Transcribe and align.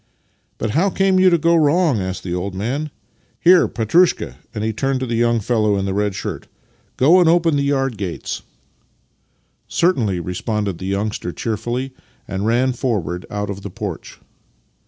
"But 0.57 0.71
how 0.71 0.89
came 0.89 1.19
you 1.19 1.29
to 1.29 1.37
go 1.37 1.55
wrong?" 1.55 2.01
asked 2.01 2.23
the 2.23 2.33
old 2.33 2.55
man." 2.55 2.89
Here, 3.39 3.67
Petrushka 3.67 4.35
"—and 4.55 4.63
he 4.63 4.73
turned 4.73 4.99
to 5.01 5.05
the 5.05 5.13
young 5.13 5.39
fellow 5.39 5.75
in 5.77 5.85
the 5.85 5.93
red 5.93 6.15
shirt 6.15 6.47
—"go 6.97 7.19
and 7.19 7.29
open 7.29 7.55
the 7.55 7.61
yard 7.61 7.99
gates." 7.99 8.41
Master 9.69 9.85
and 9.89 9.97
Man 9.97 10.05
23" 10.05 10.13
Certainly," 10.25 10.31
responded 10.31 10.77
the 10.79 10.85
youngster 10.87 11.31
cheerfully, 11.31 11.93
and 12.27 12.47
ran 12.47 12.73
forward 12.73 13.27
out 13.29 13.51
of 13.51 13.61
the 13.61 13.69
porch. 13.69 14.17